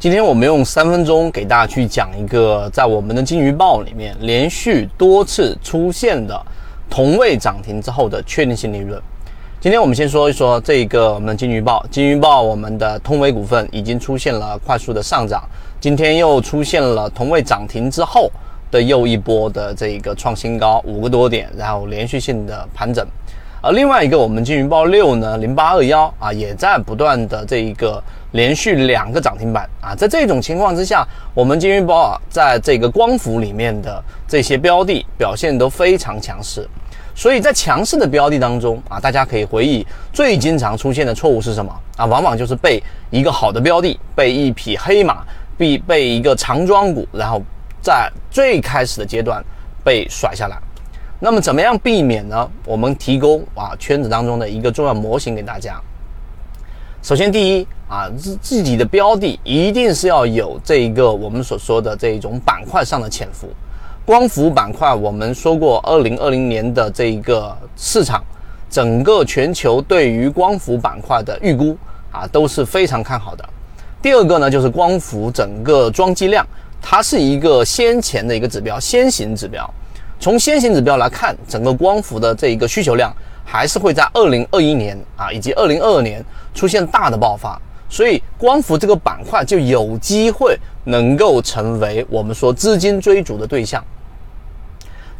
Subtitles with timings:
[0.00, 6.40] 今天我们用三分钟给大家去讲一个在我们的金鱼报里面连续多次出现的
[6.88, 9.02] 同位涨停之后的确定性利润。
[9.60, 15.42] 今天我们先说一说这个我们的金鱼报，金鱼报我们的通威股份已经出现了快速的上涨，
[15.80, 18.30] 今天又出现了同位涨停之后
[18.70, 23.04] 的又一波的这一个创新高五个多点，然后连续性的盘整。
[23.60, 28.00] 而另外一个我们金云豹六呢，零八二幺啊，也在不断的这一个
[28.30, 31.04] 连续两个涨停板啊，在这种情况之下，
[31.34, 36.68] 我们金云豹啊，在这个光伏里面的这些标的表现都非常强势，
[37.16, 42.06] 所以在强势的标的当中啊，大家可以回忆最经常出现的错误是什么啊？
[42.06, 45.24] 往往就是被一个好的标的，被一匹黑马，
[45.56, 47.42] 被被一个长庄股，然后
[47.82, 49.44] 在最开始的阶段
[49.82, 50.56] 被甩下来。
[51.20, 52.48] 那么怎么样避免呢？
[52.64, 55.80] 我们提供啊圈子当中的一个重要模型给大家。
[57.02, 63.48] 首先，第一啊自自己的标的一定是要有这一个我们所说的这一种板块上的潜伏。
[64.06, 68.22] 光伏板块，我们说过，二零二零年的这一个市场，
[68.70, 71.76] 整个全球对于光伏板块的预估
[72.12, 73.44] 啊都是非常看好的。
[74.00, 76.46] 第二个呢，就是光伏整个装机量，
[76.80, 79.68] 它是一个先前的一个指标，先行指标。
[80.20, 93.82] 从先行指标来看，整个光伏的这一个需求量还是会在二零二一年啊以及二零二二年出现大的爆发，所以光伏这个板块就有机会能够成为我们说资金追逐的对象。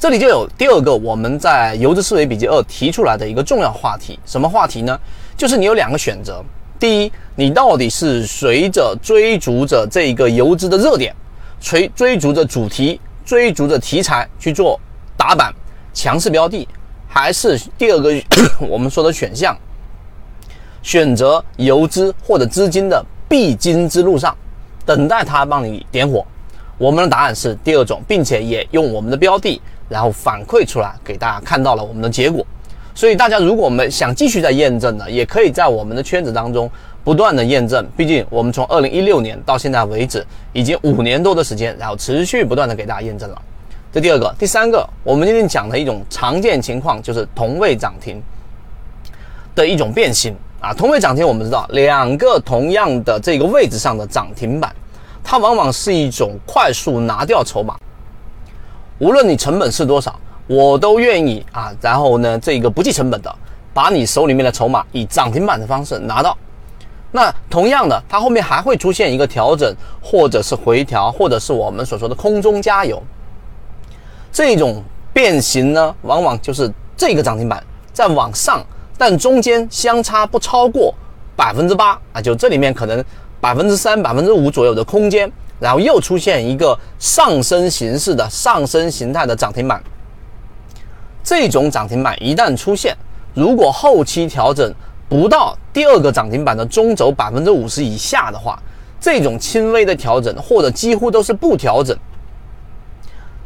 [0.00, 4.98] 这里就有第二个我们在游资思维笔记二提出来的一个重要话题，什么话题呢？
[5.36, 6.42] 就是你有两个选择，
[6.76, 11.14] 第一，你到底是随着追逐着这一个游资的热点，
[11.60, 14.78] 追追逐着主题，追逐着题材去做。
[15.18, 15.52] 打板
[15.92, 16.66] 强势标的，
[17.08, 18.14] 还是第二个
[18.70, 19.54] 我们说的选项，
[20.80, 24.34] 选择游资或者资金的必经之路上，
[24.86, 26.24] 等待它帮你点火。
[26.78, 32.46] 我们的答案是第二种，并且也用我们的标的，然后反馈出来给大家看到了我们的结果。
[32.94, 36.70] 所以大家如果我们想继续在验证呢，也可以在我们的圈子当中
[37.02, 37.84] 不断的验证。
[37.96, 43.42] 毕竟我们从二零一六年到现在为止，已经五年多的时间，然后持续不断的给大家验证了。
[43.90, 48.22] 这第二个，第三个，我们今天讲的一种常见情况就是同位涨停
[49.54, 50.74] 的一种变形啊。
[50.74, 54.70] 同位涨停，我们知道两个同样的这个位置上的涨停板，
[55.24, 57.76] 它往往是一种快速拿掉筹码。
[58.98, 61.72] 无论你成本是多少，我都愿意啊。
[61.80, 63.34] 然后呢，这个不计成本的
[63.72, 66.36] 把你手里面的筹码以涨停板的方式拿到。
[67.10, 73.02] 那同样的，它后面还会出现一个调整，或者是回调，或者是我们所说的空中加油。
[74.30, 77.62] 这种变形呢，往往就是这个涨停板
[77.92, 78.64] 在往上，
[78.96, 80.94] 但中间相差不超过
[81.34, 83.04] 百分之八啊，就这里面可能
[83.40, 89.82] 百分之三、百分之五左右的空间，然后又出现一个上升形式的上升形态的涨停板。
[91.22, 92.96] 这种涨停板一旦出现，
[93.34, 94.72] 如果后期调整
[95.08, 98.60] 不到第二个涨停板的中轴百分之五十以下的话，
[99.00, 101.96] 这种轻微的调整或者几乎都是不调整，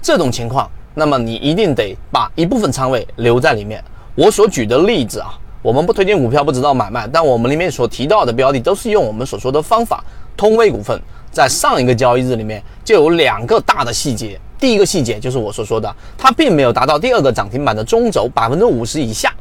[0.02, 0.68] 这种情况。
[0.94, 3.82] 那么你一定得把一部分仓位留在里面。
[4.14, 5.32] 我所举的例子啊，
[5.62, 10.04] 我们不推荐股票，不知道买卖，但我们里面所提到的标的都是用我们所说的方法。
[10.36, 19.32] 通威股份在上一个交易日里面就有两个大的细节，第一个细节就是我所说的，它并没有达到第二个涨停板的中轴百分之五十以下。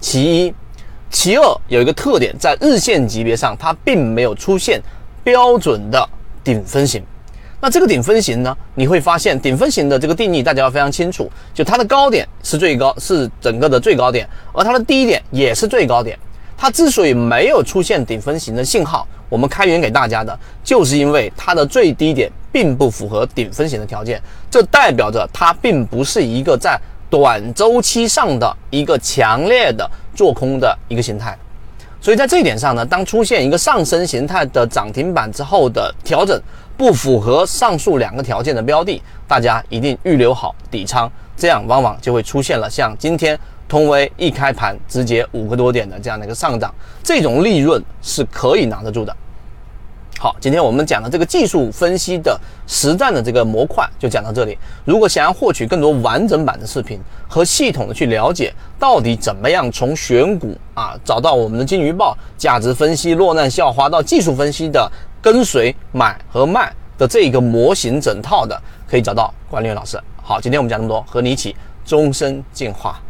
[0.00, 0.54] 其一，
[1.10, 4.82] 其二有一个特点，在日线级别上它并没有出现
[5.22, 6.08] 标准的
[6.42, 7.04] 顶分型。
[7.60, 8.56] 那这个顶分型呢？
[8.76, 16.16] 你会发现顶分型的这个定义大家要非常清楚，就它的高点是最高，是整个的最高点，而它的低点也是最高点。
[16.56, 26.80] 它之所以没有出现顶分型的信号，我们开源给大家的，就是因为它的最低点并不符合顶分型的条件，这代表着它并不是一个在
[27.10, 31.36] 短周期上的一个强烈的做空的一个形态。
[32.00, 36.40] 所以在这一点上呢，当出现一个上升形态的涨停板之后的调整。
[36.78, 43.36] 不符合上述两个条件的标的，大家一定预留好底仓，这样往往就会出现了像今天
[43.68, 46.72] 通威一开盘直接五个多点的这样的一个上涨，
[47.02, 49.14] 这种利润是可以拿得住的。
[50.20, 54.56] 好，今天我们讲的这个技术分析的实战的这个模块就讲到这里。
[54.84, 56.98] 如果想要获取更多完整版的视频
[57.28, 64.90] 和系统的去了解到底怎么样从选股啊找到我们的金鱼报价值分析落难校花到技术分析的。
[65.20, 70.00] 跟随买和卖的这一个模型整套的，可以找到管理员老师。
[70.22, 71.54] 好，今天我们讲这么多，和你一起
[71.84, 73.00] 终身进化。